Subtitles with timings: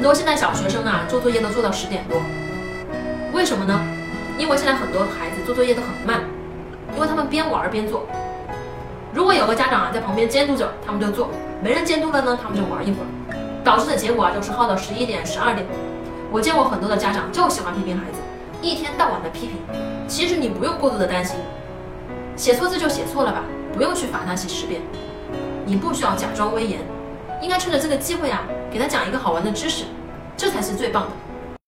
[0.00, 2.22] 很多现在小学生啊，做作业都做到十点多，
[3.34, 3.78] 为什么呢？
[4.38, 6.22] 因为现在很多孩子做作业都很慢，
[6.94, 8.06] 因为他们边玩边做。
[9.12, 11.26] 如果有个家长啊在旁边监督着，他们就做；
[11.62, 15.66] 没人监督了呢，他们就玩一会儿，导致的结果啊就是耗到十一点、十二点。
[16.32, 18.20] 我见过很多的家长就喜欢批评孩子，
[18.62, 19.58] 一天到晚的批评。
[20.08, 21.36] 其实你不用过度的担心，
[22.36, 23.42] 写错字就写错了吧，
[23.74, 24.80] 不用去罚他写十遍。
[25.66, 26.80] 你不需要假装威严，
[27.40, 29.84] 应该趁着这个机会啊，给他讲一个好玩的知识，
[30.36, 31.10] 这才是最棒的。